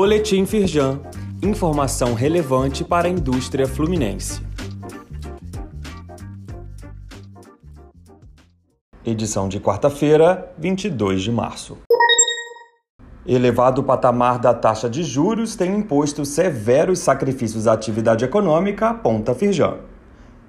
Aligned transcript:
Boletim 0.00 0.46
Firjan. 0.46 1.00
Informação 1.42 2.14
relevante 2.14 2.84
para 2.84 3.08
a 3.08 3.10
indústria 3.10 3.66
fluminense. 3.66 4.40
Edição 9.04 9.48
de 9.48 9.58
quarta-feira, 9.58 10.52
22 10.56 11.22
de 11.22 11.32
março. 11.32 11.78
Elevado 13.26 13.82
patamar 13.82 14.38
da 14.38 14.54
taxa 14.54 14.88
de 14.88 15.02
juros 15.02 15.56
tem 15.56 15.74
imposto 15.74 16.24
severos 16.24 17.00
sacrifícios 17.00 17.66
à 17.66 17.72
atividade 17.72 18.24
econômica, 18.24 18.90
aponta 18.90 19.34
Firjan. 19.34 19.78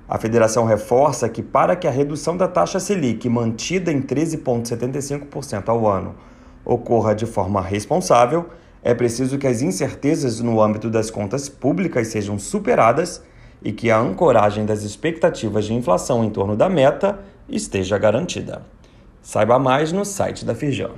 A 0.08 0.20
federação 0.20 0.64
reforça 0.64 1.28
que, 1.28 1.42
para 1.42 1.76
que 1.76 1.88
a 1.88 1.92
redução 1.92 2.38
da 2.38 2.48
taxa 2.48 2.80
Selic, 2.80 3.28
mantida 3.28 3.92
em 3.92 4.00
13,75% 4.00 5.70
ao 5.70 5.88
ano, 5.88 6.14
ocorra 6.64 7.16
de 7.16 7.26
forma 7.26 7.60
responsável, 7.60 8.46
é 8.84 8.94
preciso 8.94 9.38
que 9.38 9.48
as 9.48 9.62
incertezas 9.62 10.40
no 10.40 10.62
âmbito 10.62 10.90
das 10.90 11.12
contas 11.12 11.50
públicas 11.50 12.08
sejam 12.08 12.40
superadas 12.40 13.22
e 13.62 13.72
que 13.72 13.92
a 13.92 14.00
ancoragem 14.00 14.66
das 14.66 14.84
expectativas 14.84 15.66
de 15.66 15.74
inflação 15.74 16.24
em 16.24 16.30
torno 16.30 16.56
da 16.56 16.70
meta 16.70 17.20
esteja 17.50 17.98
garantida. 17.98 18.62
Saiba 19.22 19.60
mais 19.60 19.92
no 19.92 20.06
site 20.06 20.46
da 20.46 20.56
Firjan. 20.56 20.92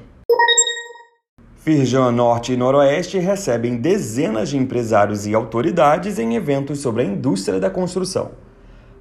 Firjan 1.56 2.12
Norte 2.12 2.54
e 2.54 2.58
Noroeste 2.58 3.18
recebem 3.20 3.78
dezenas 3.78 4.50
de 4.50 4.58
empresários 4.58 5.28
e 5.28 5.34
autoridades 5.34 6.18
em 6.18 6.36
eventos 6.36 6.80
sobre 6.80 7.04
a 7.04 7.06
indústria 7.06 7.60
da 7.60 7.70
construção. 7.70 8.32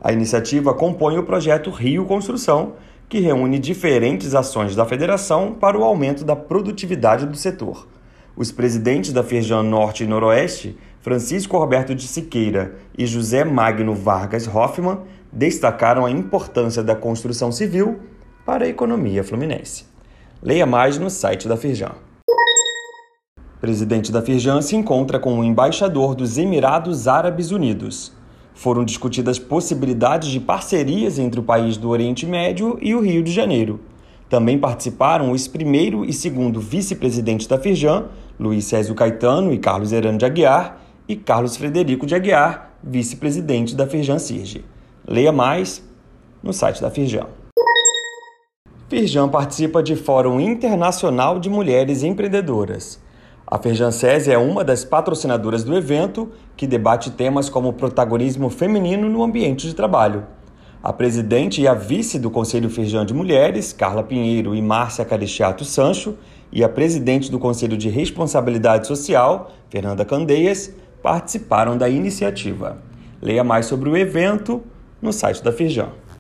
A 0.01 0.13
iniciativa 0.13 0.73
compõe 0.73 1.19
o 1.19 1.23
projeto 1.23 1.71
Rio 1.71 2.07
Construção, 2.07 2.75
que 3.09 3.21
reúne 3.21 3.59
diferentes 3.59 4.35
ações 4.35 4.75
da 4.75 4.87
federação 4.87 5.53
para 5.53 5.79
o 5.79 5.85
aumento 5.85 6.25
da 6.25 6.37
produtividade 6.37 7.27
do 7.27 7.37
setor. 7.37 7.87
Os 8.41 8.51
presidentes 8.51 9.13
da 9.13 9.23
Firjan 9.23 9.63
Norte 9.63 10.03
e 10.03 10.07
Noroeste, 10.07 10.75
Francisco 11.03 11.59
Roberto 11.59 11.95
de 11.95 12.09
Siqueira 12.09 12.75
e 12.97 13.05
José 13.05 13.45
Magno 13.45 13.95
Vargas 13.95 14.49
Hoffmann, 14.49 15.01
destacaram 15.31 16.07
a 16.07 16.11
importância 16.11 16.83
da 16.83 16.97
construção 16.97 17.53
civil 17.53 18.01
para 18.47 18.65
a 18.65 18.69
economia 18.69 19.23
fluminense. 19.23 19.85
Leia 20.43 20.65
mais 20.65 20.97
no 20.97 21.11
site 21.11 21.47
da 21.47 21.55
Firjan. 21.55 21.93
Presidente 23.61 24.11
da 24.11 24.23
Firjan 24.23 24.63
se 24.63 24.75
encontra 24.75 25.19
com 25.19 25.39
o 25.39 25.45
embaixador 25.45 26.15
dos 26.15 26.39
Emirados 26.39 27.07
Árabes 27.07 27.51
Unidos. 27.51 28.11
Foram 28.55 28.87
discutidas 28.87 29.39
possibilidades 29.39 30.31
de 30.31 30.41
parcerias 30.41 31.19
entre 31.19 31.41
o 31.41 31.43
país 31.43 31.77
do 31.77 31.91
Oriente 31.91 32.25
Médio 32.25 32.79
e 32.81 32.95
o 32.95 33.03
Rio 33.03 33.23
de 33.23 33.33
Janeiro. 33.33 33.81
Também 34.31 34.57
participaram 34.57 35.33
os 35.33 35.49
primeiro 35.49 36.05
e 36.05 36.13
segundo 36.13 36.61
vice-presidentes 36.61 37.49
da 37.49 37.59
Firjan, 37.59 38.05
Luiz 38.39 38.65
Césio 38.65 38.95
Caetano 38.95 39.53
e 39.53 39.59
Carlos 39.59 39.91
Herano 39.91 40.19
de 40.19 40.25
Aguiar, 40.25 40.81
e 41.09 41.17
Carlos 41.17 41.57
Frederico 41.57 42.07
de 42.07 42.15
Aguiar, 42.15 42.77
vice-presidente 42.81 43.75
da 43.75 43.89
Firjan 43.89 44.21
Sirge. 44.21 44.65
Leia 45.05 45.33
mais 45.33 45.83
no 46.41 46.53
site 46.53 46.81
da 46.81 46.93
Firjan. 46.93 47.27
Firjan 48.89 49.29
participa 49.29 49.83
de 49.83 49.97
Fórum 49.97 50.39
Internacional 50.39 51.41
de 51.41 51.51
Mulheres 51.51 52.05
Empreendedoras. 52.05 53.01
A 53.45 53.59
Fejancese 53.59 54.31
é 54.31 54.39
uma 54.39 54.63
das 54.63 54.85
patrocinadoras 54.85 55.65
do 55.65 55.77
evento, 55.77 56.31
que 56.57 56.69
debate 56.69 57.11
temas 57.11 57.49
como 57.49 57.73
protagonismo 57.73 58.49
feminino 58.49 59.09
no 59.09 59.25
ambiente 59.25 59.67
de 59.67 59.75
trabalho. 59.75 60.25
A 60.83 60.95
presidente 60.95 61.61
e 61.61 61.69
a 61.69 61.75
vice 61.75 62.19
do 62.19 62.31
Conselho 62.31 62.71
Firjan 62.71 63.05
de 63.05 63.13
Mulheres, 63.13 63.71
Carla 63.71 64.03
Pinheiro 64.03 64.55
e 64.55 64.63
Márcia 64.63 65.05
Carichiato 65.05 65.63
Sancho, 65.63 66.17
e 66.51 66.65
a 66.65 66.71
presidente 66.71 67.31
do 67.31 67.39
Conselho 67.39 67.77
de 67.77 67.91
Responsabilidade 67.91 68.87
Social, 68.87 69.53
Fernanda 69.69 70.07
Candeias, 70.07 70.75
participaram 71.03 71.77
da 71.77 71.87
iniciativa. 71.87 72.79
Leia 73.21 73.45
mais 73.45 73.67
sobre 73.67 73.91
o 73.91 73.97
evento 73.97 74.63
no 75.03 75.13
site 75.13 75.45
da 75.45 75.53
Firjan. 75.53 75.91